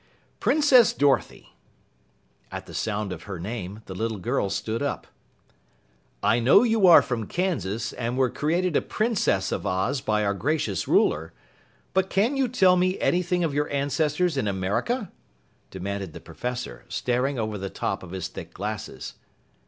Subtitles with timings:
[0.39, 1.55] "Princess Dorothy!"
[2.51, 5.05] At the sound of her name, the little girl stood up.
[6.23, 10.33] "I know you are from Kansas and were created a Princess of Oz by our
[10.33, 11.33] gracious Ruler,
[11.93, 15.11] but can you tell me anything of your ancestors in America?"
[15.69, 19.13] demanded the Professor, staring over the top of his thick glasses.